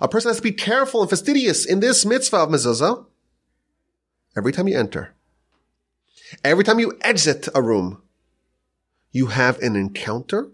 [0.00, 3.04] A person has to be careful and fastidious in this mitzvah of mezuzah
[4.36, 5.14] every time you enter.
[6.42, 8.02] Every time you exit a room,
[9.12, 10.50] you have an encounter.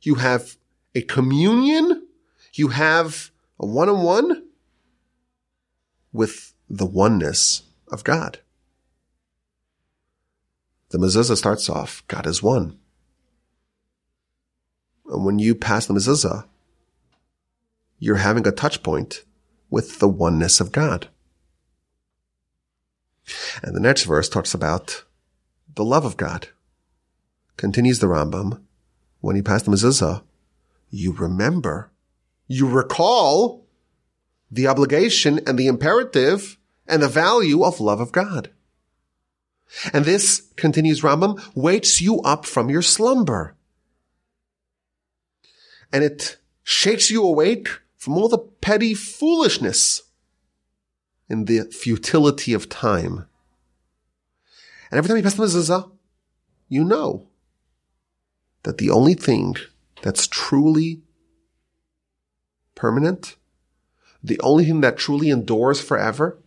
[0.00, 0.56] You have
[0.94, 2.06] a communion.
[2.54, 3.31] You have
[3.62, 4.48] a one-on-one
[6.12, 8.40] with the oneness of God.
[10.90, 12.78] The mezuzah starts off, God is one
[15.06, 16.46] And when you pass the mezuzah,
[17.98, 19.22] you're having a touch point
[19.70, 21.08] with the oneness of God.
[23.62, 25.04] And the next verse talks about
[25.74, 26.48] the love of God.
[27.56, 28.60] Continues the Rambam,
[29.20, 30.22] when you pass the mezuzah,
[30.90, 31.91] you remember,
[32.52, 33.66] you recall
[34.50, 38.50] the obligation and the imperative and the value of love of God.
[39.92, 43.56] And this, continues Rambam, wakes you up from your slumber
[45.92, 50.02] and it shakes you awake from all the petty foolishness
[51.28, 53.26] in the futility of time.
[54.90, 55.90] And every time you pass the mezuzah,
[56.68, 57.28] you know
[58.64, 59.56] that the only thing
[60.02, 61.00] that's truly
[62.74, 63.36] permanent,
[64.22, 66.38] the only thing that truly endures forever,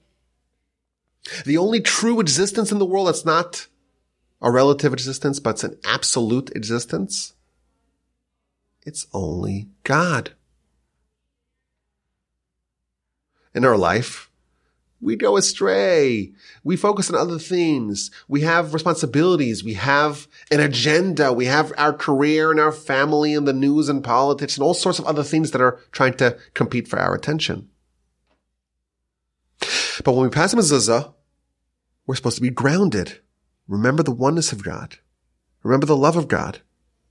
[1.46, 3.68] the only true existence in the world that's not
[4.42, 7.34] a relative existence, but it's an absolute existence,
[8.86, 10.32] it's only God.
[13.54, 14.30] In our life,
[15.06, 16.34] we go astray.
[16.64, 18.10] We focus on other things.
[18.28, 19.64] We have responsibilities.
[19.64, 21.32] We have an agenda.
[21.32, 24.98] We have our career and our family and the news and politics and all sorts
[24.98, 27.70] of other things that are trying to compete for our attention.
[30.04, 31.14] But when we pass a mezuzah,
[32.08, 33.22] we're supposed to be grounded.
[33.68, 34.98] Remember the oneness of God.
[35.64, 36.62] Remember the love of God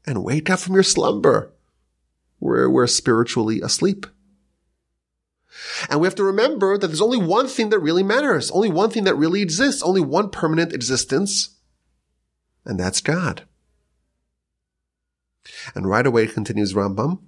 [0.07, 1.55] and wake up from your slumber
[2.45, 4.07] we're, we're spiritually asleep.
[5.89, 8.91] And we have to remember that there's only one thing that really matters, only one
[8.91, 11.57] thing that really exists, only one permanent existence,
[12.65, 13.43] and that's God.
[15.75, 17.21] And right away continues Rambam,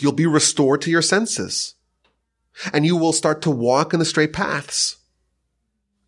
[0.00, 1.74] you'll be restored to your senses,
[2.72, 4.96] and you will start to walk in the straight paths.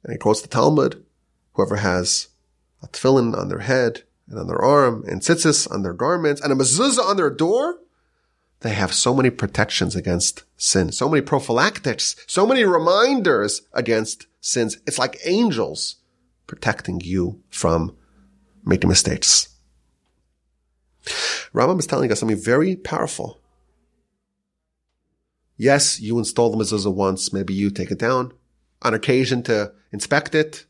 [0.02, 1.04] And he quotes the Talmud,
[1.52, 2.28] whoever has
[2.82, 6.52] a tefillin on their head and on their arm and tzitzis on their garments and
[6.52, 7.78] a mezuzah on their door,
[8.60, 14.78] they have so many protections against sin, so many prophylactics, so many reminders against sins.
[14.86, 15.96] It's like angels
[16.46, 17.96] protecting you from
[18.64, 19.48] making mistakes.
[21.54, 23.40] Rambam is telling us something very powerful.
[25.56, 28.32] Yes, you install the mezuzah once, maybe you take it down
[28.82, 30.66] on occasion to inspect it.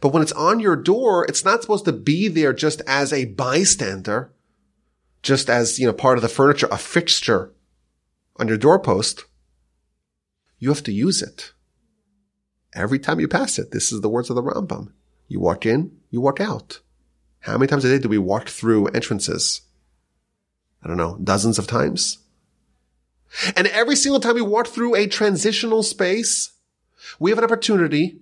[0.00, 3.26] But when it's on your door, it's not supposed to be there just as a
[3.26, 4.32] bystander
[5.22, 7.52] just as, you know, part of the furniture, a fixture
[8.36, 9.24] on your doorpost,
[10.58, 11.52] you have to use it.
[12.74, 14.92] Every time you pass it, this is the words of the Rambam.
[15.28, 16.80] You walk in, you walk out.
[17.40, 19.62] How many times a day do we walk through entrances?
[20.82, 22.18] I don't know, dozens of times.
[23.56, 26.52] And every single time we walk through a transitional space,
[27.18, 28.20] we have an opportunity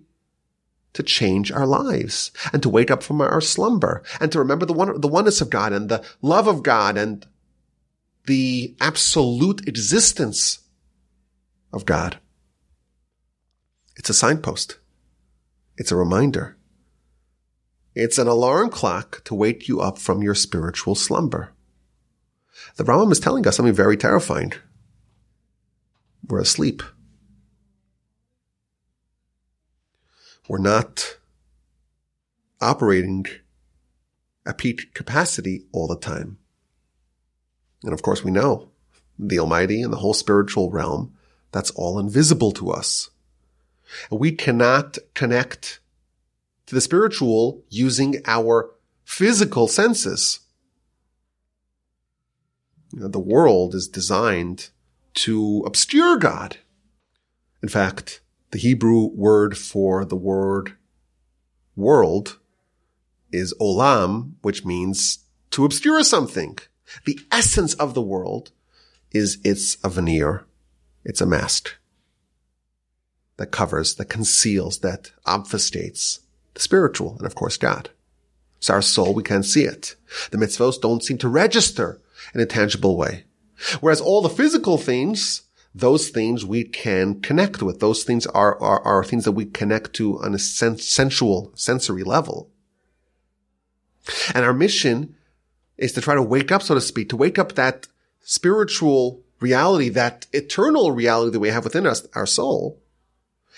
[0.95, 4.73] to change our lives and to wake up from our slumber and to remember the
[4.73, 7.27] one, the oneness of God and the love of God and
[8.27, 10.61] the absolute existence
[11.73, 12.19] of God.
[13.97, 14.79] It's a signpost.
[15.77, 16.57] It's a reminder.
[17.95, 21.53] It's an alarm clock to wake you up from your spiritual slumber.
[22.77, 24.53] The Rambam is telling us something very terrifying.
[26.27, 26.83] We're asleep.
[30.49, 31.19] We're not
[32.61, 33.27] operating
[34.47, 36.39] at peak capacity all the time.
[37.85, 38.71] And of course we know
[39.19, 41.15] the Almighty and the whole spiritual realm,
[41.53, 43.11] that's all invisible to us.
[44.11, 45.81] And we cannot connect
[46.67, 48.71] to the spiritual using our
[49.05, 50.41] physical senses.
[52.93, 54.71] You know, the world is designed
[55.15, 56.59] to obscure God.
[57.63, 60.77] In fact, the Hebrew word for the word
[61.77, 62.39] world
[63.31, 66.59] is olam, which means to obscure something.
[67.05, 68.51] The essence of the world
[69.13, 70.45] is it's a veneer.
[71.05, 71.75] It's a mask
[73.37, 76.21] that covers, that conceals, that obfuscates
[76.55, 77.91] the spiritual and of course God.
[78.59, 79.15] It's our soul.
[79.15, 79.95] We can't see it.
[80.31, 82.01] The mitzvos don't seem to register
[82.35, 83.25] in a tangible way.
[83.81, 85.43] Whereas all the physical things
[85.75, 87.81] those things we can connect with.
[87.81, 92.03] Those things are, are, are things that we connect to on a sen- sensual, sensory
[92.03, 92.51] level.
[94.35, 95.15] And our mission
[95.77, 97.87] is to try to wake up, so to speak, to wake up that
[98.23, 102.81] spiritual reality, that eternal reality that we have within us, our soul,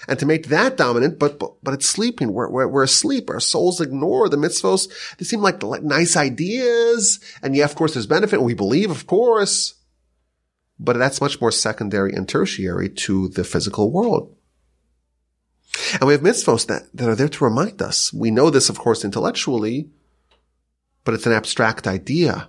[0.09, 2.33] and to make that dominant, but, but, but it's sleeping.
[2.33, 3.29] We're, we're, we're, asleep.
[3.29, 4.89] Our souls ignore the mitzvos.
[5.17, 7.21] They seem like, nice ideas.
[7.43, 8.41] And yeah, of course, there's benefit.
[8.41, 9.75] We believe, of course
[10.81, 14.35] but that's much more secondary and tertiary to the physical world.
[15.93, 18.13] And we have mitzvos that, that are there to remind us.
[18.13, 19.91] We know this, of course, intellectually,
[21.05, 22.49] but it's an abstract idea.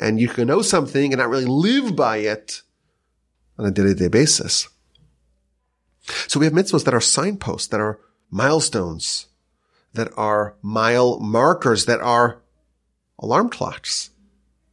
[0.00, 2.62] And you can know something and not really live by it
[3.58, 4.68] on a day-to-day basis.
[6.28, 9.26] So we have mitzvos that are signposts, that are milestones,
[9.92, 12.40] that are mile markers, that are
[13.18, 14.10] alarm clocks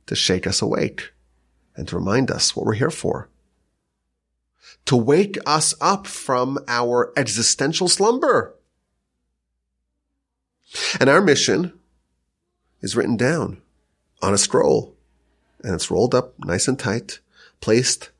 [0.05, 1.11] to shake us awake
[1.75, 3.29] and to remind us what we're here for.
[4.85, 8.55] To wake us up from our existential slumber.
[10.99, 11.73] And our mission
[12.81, 13.61] is written down
[14.21, 14.95] on a scroll
[15.63, 17.19] and it's rolled up nice and tight,
[17.59, 18.11] placed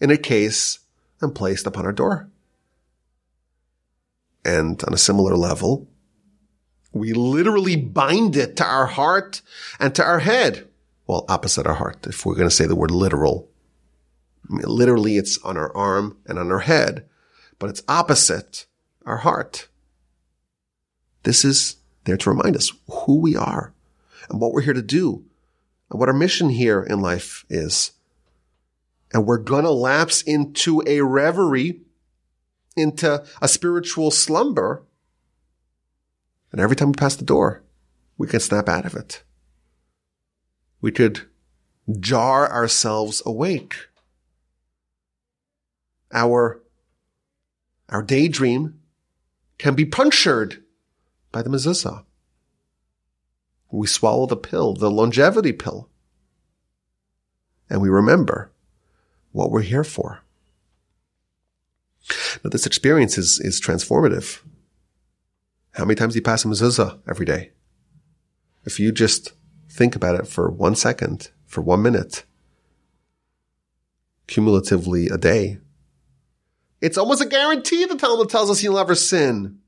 [0.00, 0.78] in a case
[1.20, 2.28] and placed upon our door.
[4.44, 5.86] And on a similar level,
[6.92, 9.42] we literally bind it to our heart
[9.78, 10.68] and to our head
[11.06, 13.50] well, opposite our heart, if we're going to say the word literal.
[14.48, 17.08] Literally, it's on our arm and on our head,
[17.58, 18.66] but it's opposite
[19.04, 19.68] our heart.
[21.22, 23.72] This is there to remind us who we are
[24.28, 25.24] and what we're here to do
[25.90, 27.92] and what our mission here in life is.
[29.12, 31.80] And we're going to lapse into a reverie,
[32.76, 34.82] into a spiritual slumber.
[36.50, 37.62] And every time we pass the door,
[38.18, 39.22] we can snap out of it
[40.84, 41.22] we could
[41.98, 43.74] jar ourselves awake.
[46.12, 46.62] Our,
[47.88, 48.80] our daydream
[49.56, 50.62] can be punctured
[51.32, 52.04] by the mezuzah.
[53.70, 55.88] We swallow the pill, the longevity pill.
[57.70, 58.52] And we remember
[59.32, 60.20] what we're here for.
[62.44, 64.42] Now, this experience is, is transformative.
[65.70, 67.52] How many times do you pass a mezuzah every day?
[68.66, 69.32] If you just
[69.74, 72.24] think about it for one second, for one minute,
[74.26, 75.58] cumulatively a day,
[76.80, 79.58] it's almost a guarantee the Talmud tells us you'll never sin.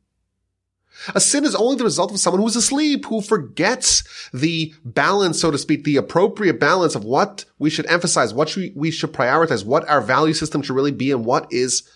[1.14, 5.50] A sin is only the result of someone who's asleep, who forgets the balance, so
[5.50, 9.88] to speak, the appropriate balance of what we should emphasize, what we should prioritize, what
[9.88, 11.90] our value system should really be, and what is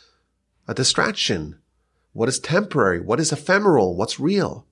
[0.69, 1.59] a distraction,
[2.13, 4.67] what is temporary, what is ephemeral, what's real.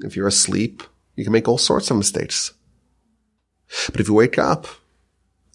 [0.00, 0.82] If you're asleep,
[1.18, 2.54] you can make all sorts of mistakes.
[3.90, 4.68] But if you wake up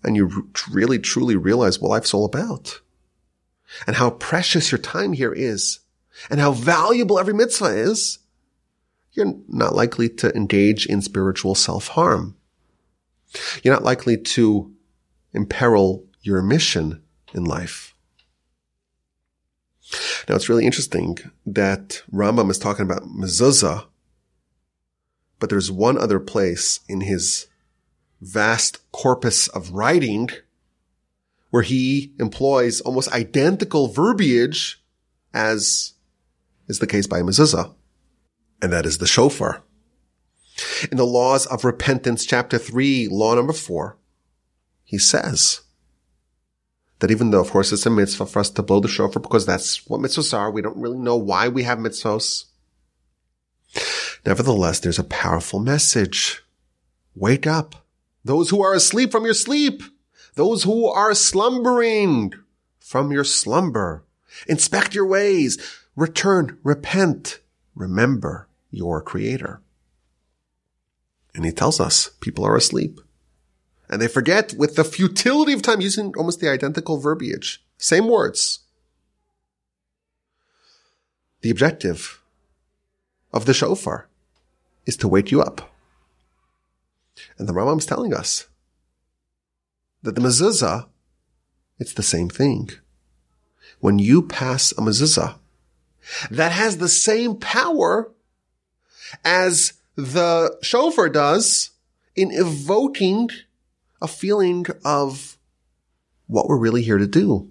[0.04, 2.82] and you really truly realize what life's all about
[3.88, 5.80] and how precious your time here is,
[6.30, 8.20] and how valuable every mitzvah is,
[9.14, 12.36] you're not likely to engage in spiritual self-harm.
[13.64, 14.72] You're not likely to
[15.34, 17.02] imperil your mission
[17.34, 17.96] in life.
[20.28, 23.86] Now it's really interesting that Rambam is talking about mezuzah,
[25.44, 27.48] but there's one other place in his
[28.22, 30.30] vast corpus of writing
[31.50, 34.82] where he employs almost identical verbiage
[35.34, 35.96] as
[36.70, 37.76] is the case by mezuzah,
[38.62, 39.62] and that is the shofar.
[40.90, 43.98] In the laws of repentance, chapter three, law number four,
[44.86, 45.60] he says
[47.00, 49.46] that even though, of course, it's a mitzvah for us to blow the shofar because
[49.46, 52.46] that's what mitzvahs are, we don't really know why we have mitzvahs.
[54.26, 56.44] Nevertheless, there's a powerful message.
[57.16, 57.76] Wake up.
[58.24, 59.84] Those who are asleep from your sleep.
[60.36, 62.34] Those who are slumbering
[62.80, 64.04] from your slumber.
[64.48, 65.58] Inspect your ways.
[65.96, 67.40] Return, repent,
[67.76, 69.62] remember your creator.
[71.36, 73.00] And he tells us people are asleep.
[73.90, 77.64] And they forget with the futility of time using almost the identical verbiage.
[77.78, 78.60] Same words.
[81.42, 82.22] The objective
[83.32, 84.08] of the shofar
[84.86, 85.74] is to wake you up.
[87.38, 88.48] And the Rambam's telling us
[90.02, 90.88] that the mezuzah,
[91.80, 92.70] it's the same thing.
[93.80, 95.36] When you pass a mezuzah,
[96.30, 98.12] that has the same power
[99.24, 101.72] as the shofar does
[102.16, 103.30] in evoking
[104.02, 105.38] a feeling of
[106.28, 107.50] what we're really here to do.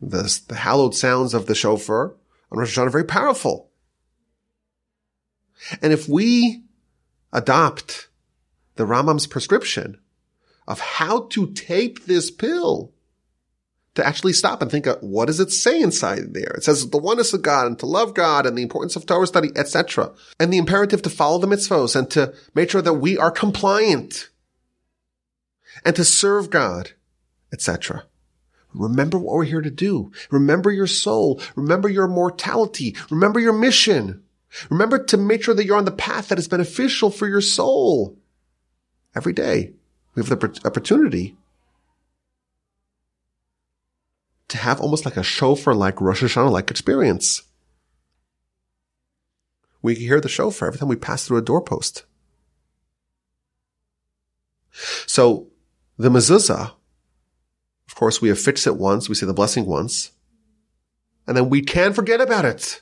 [0.00, 2.14] The, the hallowed sounds of the shofar
[2.50, 3.70] on Rosh Hashanah are very powerful.
[5.80, 6.62] And if we
[7.32, 8.08] adopt
[8.76, 9.98] the Rambam's prescription
[10.66, 12.92] of how to take this pill,
[13.94, 16.52] to actually stop and think of what does it say inside there?
[16.56, 19.26] It says the oneness of God and to love God and the importance of Torah
[19.26, 20.12] study, etc.
[20.40, 24.30] And the imperative to follow the mitzvos and to make sure that we are compliant
[25.84, 26.92] and to serve God,
[27.52, 28.04] etc.
[28.72, 30.10] Remember what we're here to do.
[30.30, 31.40] Remember your soul.
[31.54, 32.96] Remember your mortality.
[33.10, 34.22] Remember your mission.
[34.70, 38.18] Remember to make sure that you're on the path that is beneficial for your soul.
[39.14, 39.72] Every day,
[40.14, 41.36] we have the opportunity
[44.48, 47.42] to have almost like a shofar like Rosh Hashanah like experience.
[49.80, 52.04] We hear the shofar every time we pass through a doorpost.
[55.06, 55.48] So
[55.96, 56.72] the mezuzah,
[57.88, 60.12] of course, we affix it once, we say the blessing once,
[61.26, 62.81] and then we can forget about it.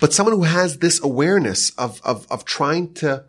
[0.00, 3.24] But someone who has this awareness of, of, of trying to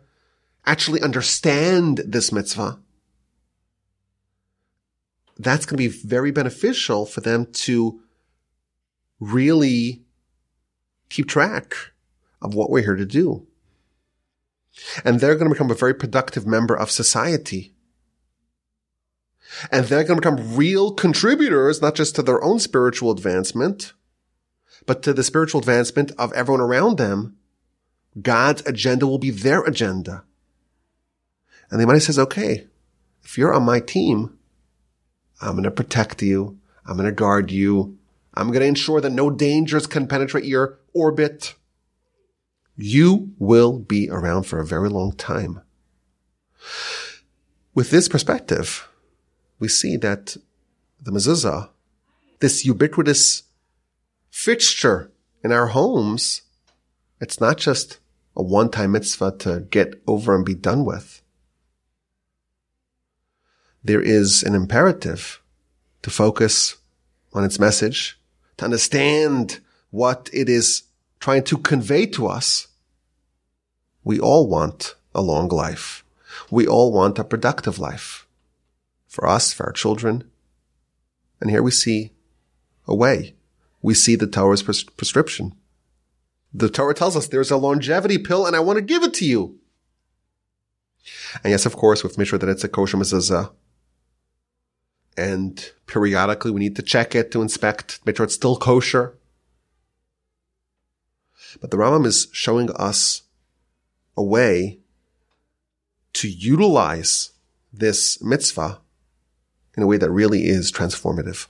[0.66, 2.78] actually understand this mitzvah
[5.38, 8.00] that's going to be very beneficial for them to
[9.20, 10.04] really
[11.08, 11.74] keep track
[12.40, 13.46] of what we're here to do.
[15.04, 17.74] And they're going to become a very productive member of society.
[19.70, 23.92] And they're going to become real contributors, not just to their own spiritual advancement,
[24.86, 27.36] but to the spiritual advancement of everyone around them.
[28.20, 30.24] God's agenda will be their agenda.
[31.70, 32.66] And the money says, okay,
[33.22, 34.38] if you're on my team,
[35.40, 36.58] I'm going to protect you.
[36.86, 37.98] I'm going to guard you.
[38.34, 41.54] I'm going to ensure that no dangers can penetrate your orbit.
[42.76, 45.60] You will be around for a very long time.
[47.74, 48.88] With this perspective,
[49.58, 50.36] we see that
[51.00, 51.70] the mezuzah,
[52.40, 53.44] this ubiquitous
[54.34, 55.12] fixture
[55.42, 56.42] in our homes,
[57.20, 57.98] it's not just
[58.36, 61.22] a one-time mitzvah to get over and be done with
[63.84, 65.42] there is an imperative
[66.00, 66.76] to focus
[67.34, 68.18] on its message,
[68.56, 69.60] to understand
[69.90, 70.84] what it is
[71.20, 72.68] trying to convey to us.
[74.02, 76.04] We all want a long life.
[76.50, 78.22] We all want a productive life.
[79.06, 80.24] for us, for our children.
[81.40, 82.10] And here we see
[82.88, 83.36] a way.
[83.84, 85.54] We see the Torah's pres- prescription.
[86.54, 89.26] The Torah tells us there's a longevity pill and I want to give it to
[89.26, 89.58] you.
[91.42, 93.52] And yes, of course, we've with Mishra that it's a kosher mezuzah.
[95.18, 99.18] And periodically we need to check it to inspect, make sure it's still kosher.
[101.60, 103.24] But the Rambam is showing us
[104.16, 104.78] a way
[106.14, 107.32] to utilize
[107.70, 108.80] this mitzvah
[109.76, 111.48] in a way that really is transformative.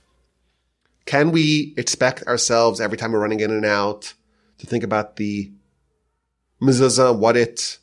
[1.05, 4.13] Can we expect ourselves every time we're running in and out
[4.57, 5.51] to think about the
[6.61, 7.77] mezuzah, what it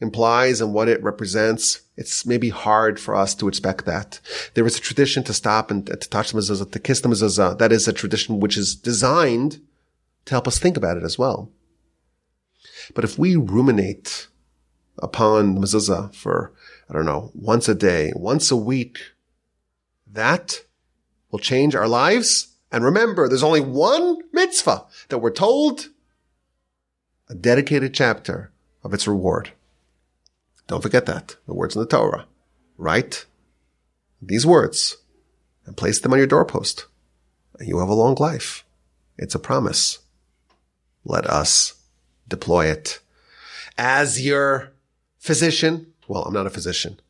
[0.00, 1.80] implies and what it represents?
[1.96, 4.20] It's maybe hard for us to expect that.
[4.54, 7.58] There is a tradition to stop and to touch the mezuzah, to kiss the mezuzah.
[7.58, 9.60] That is a tradition which is designed
[10.26, 11.50] to help us think about it as well.
[12.94, 14.28] But if we ruminate
[14.98, 16.52] upon the mezuzah for,
[16.88, 18.98] I don't know, once a day, once a week,
[20.06, 20.64] that
[21.30, 22.48] will change our lives.
[22.72, 25.88] And remember, there's only one mitzvah that we're told
[27.28, 28.50] a dedicated chapter
[28.82, 29.52] of its reward.
[30.66, 31.36] Don't forget that.
[31.46, 32.26] The words in the Torah.
[32.76, 33.26] Write
[34.22, 34.96] these words
[35.66, 36.86] and place them on your doorpost.
[37.58, 38.64] And you have a long life.
[39.18, 39.98] It's a promise.
[41.04, 41.74] Let us
[42.28, 43.00] deploy it.
[43.76, 44.72] As your
[45.18, 47.00] physician, well, I'm not a physician,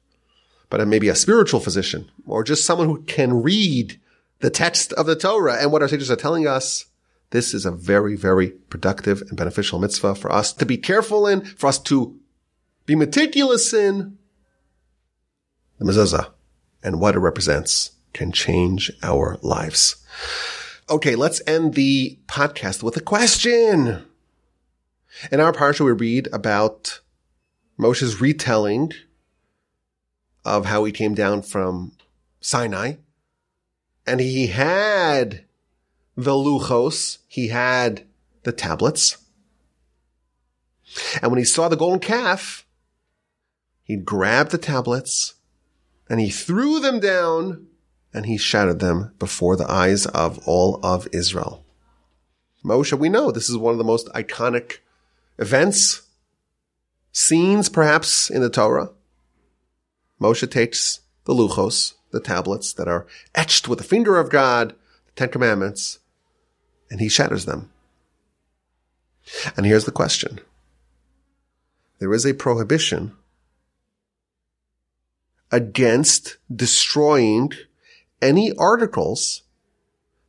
[0.68, 3.99] but I'm maybe a spiritual physician or just someone who can read
[4.40, 6.86] the text of the Torah and what our sages are telling us.
[7.30, 11.44] This is a very, very productive and beneficial mitzvah for us to be careful in,
[11.44, 12.18] for us to
[12.86, 14.18] be meticulous in.
[15.78, 16.32] The mezuzah
[16.82, 20.04] and what it represents can change our lives.
[20.88, 24.04] Okay, let's end the podcast with a question.
[25.30, 27.00] In our parsha, we read about
[27.78, 28.92] Moshe's retelling
[30.44, 31.92] of how he came down from
[32.40, 32.94] Sinai
[34.06, 35.44] and he had
[36.16, 38.04] the luchos, he had
[38.42, 39.18] the tablets.
[41.22, 42.66] And when he saw the golden calf,
[43.82, 45.34] he grabbed the tablets
[46.08, 47.66] and he threw them down
[48.12, 51.64] and he shattered them before the eyes of all of Israel.
[52.64, 54.78] Moshe, we know this is one of the most iconic
[55.38, 56.02] events,
[57.12, 58.90] scenes perhaps in the Torah.
[60.20, 64.70] Moshe takes the luchos, the tablets that are etched with the finger of God,
[65.06, 65.98] the Ten Commandments,
[66.90, 67.70] and he shatters them.
[69.56, 70.40] And here's the question.
[71.98, 73.16] There is a prohibition
[75.52, 77.52] against destroying
[78.22, 79.42] any articles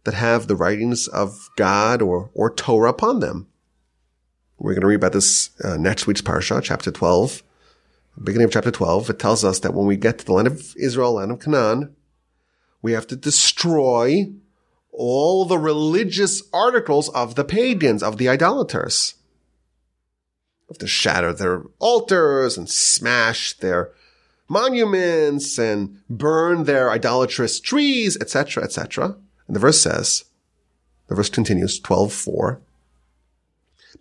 [0.04, 3.48] that have the writings of God or, or Torah upon them.
[4.58, 7.44] We're going to read about this uh, next week's parsha, chapter 12,
[8.20, 10.76] beginning of chapter 12, it tells us that when we get to the land of
[10.78, 11.96] Israel, land of Canaan,
[12.82, 14.32] we have to destroy
[14.92, 19.16] all the religious articles of the pagans, of the idolaters.
[20.68, 23.92] We have to shatter their altars and smash their
[24.48, 29.16] monuments and burn their idolatrous trees, etc., etc.
[29.48, 30.26] And the verse says,
[31.08, 32.60] the verse continues, 12.4,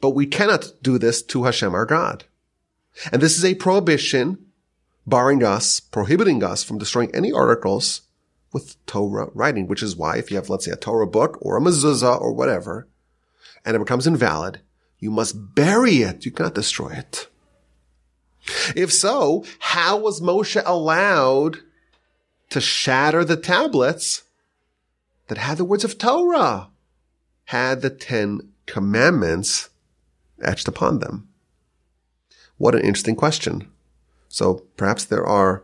[0.01, 2.25] but we cannot do this to Hashem our God.
[3.13, 4.47] And this is a prohibition
[5.07, 8.03] barring us, prohibiting us from destroying any articles
[8.53, 11.57] with Torah writing, which is why if you have, let's say, a Torah book or
[11.57, 12.89] a mezuzah or whatever,
[13.65, 14.61] and it becomes invalid,
[14.99, 16.25] you must bury it.
[16.25, 17.29] You cannot destroy it.
[18.75, 21.59] If so, how was Moshe allowed
[22.51, 24.25] to shatter the tablets
[25.29, 26.69] that had the words of Torah,
[27.45, 29.69] had the Ten Commandments
[30.43, 31.30] etched upon them?
[32.61, 33.71] What an interesting question.
[34.29, 35.63] So perhaps there are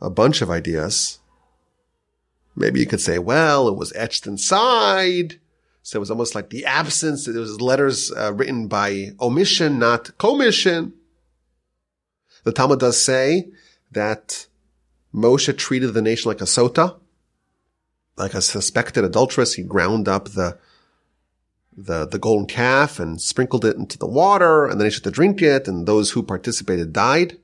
[0.00, 1.18] a bunch of ideas.
[2.54, 5.40] Maybe you could say, well, it was etched inside.
[5.82, 7.26] So it was almost like the absence.
[7.26, 10.92] It was letters uh, written by omission, not commission.
[12.44, 13.48] The Talmud does say
[13.90, 14.46] that
[15.12, 16.94] Moshe treated the nation like a sota,
[18.16, 19.54] like a suspected adulteress.
[19.54, 20.58] He ground up the
[21.78, 25.10] the, the golden calf and sprinkled it into the water and then they should to
[25.10, 27.38] drink it and those who participated died.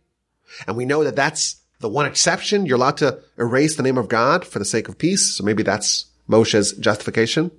[0.67, 2.67] And we know that that's the one exception.
[2.67, 5.25] You're allowed to erase the name of God for the sake of peace.
[5.25, 7.53] So maybe that's Moshe's justification.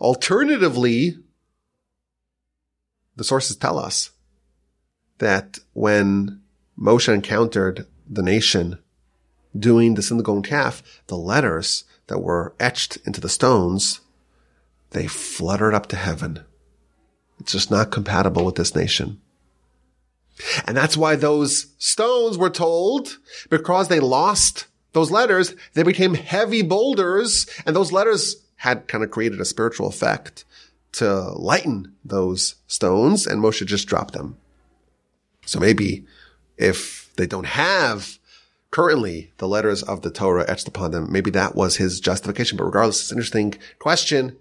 [0.00, 1.16] Alternatively,
[3.16, 4.10] the sources tell us
[5.18, 6.40] that when
[6.78, 8.78] Moshe encountered the nation
[9.56, 14.00] doing the golden calf, the letters that were etched into the stones
[14.92, 16.44] they fluttered up to heaven.
[17.40, 19.20] It's just not compatible with this nation.
[20.66, 23.18] And that's why those stones were told,
[23.50, 29.10] because they lost those letters, they became heavy boulders, and those letters had kind of
[29.10, 30.44] created a spiritual effect
[30.92, 34.36] to lighten those stones, and Moshe just dropped them.
[35.46, 36.06] So maybe
[36.56, 38.18] if they don't have
[38.70, 42.56] currently the letters of the Torah etched upon them, maybe that was his justification.
[42.56, 44.36] But regardless, it's an interesting question.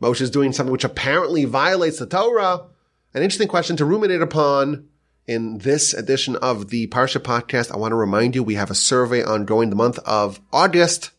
[0.00, 2.66] Moshe is doing something which apparently violates the Torah.
[3.14, 4.88] An interesting question to ruminate upon
[5.26, 7.72] in this edition of the Parsha podcast.
[7.72, 11.12] I want to remind you we have a survey ongoing the month of August.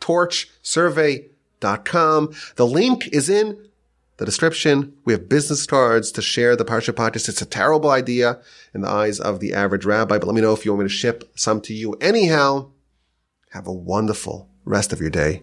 [0.00, 2.34] Torchsurvey.com.
[2.56, 3.68] The link is in
[4.16, 4.94] the description.
[5.04, 7.28] We have business cards to share the Parsha podcast.
[7.28, 8.40] It's a terrible idea
[8.74, 10.88] in the eyes of the average rabbi, but let me know if you want me
[10.88, 11.94] to ship some to you.
[12.00, 12.70] Anyhow,
[13.50, 15.42] have a wonderful rest of your day.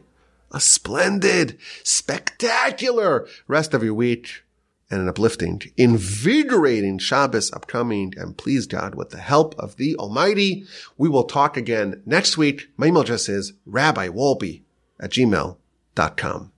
[0.56, 4.44] A splendid, spectacular rest of your week
[4.90, 8.14] and an uplifting, invigorating Shabbos upcoming.
[8.16, 10.66] And please God, with the help of the Almighty,
[10.98, 12.70] we will talk again next week.
[12.78, 14.62] My email address is rabbiwolbe
[14.98, 16.52] at gmail.com.